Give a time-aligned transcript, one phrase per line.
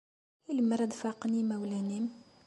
[0.49, 2.05] I lemmer ad faqen yimawlan-nnem?